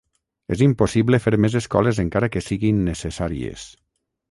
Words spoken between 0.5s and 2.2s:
És impossible fer més escoles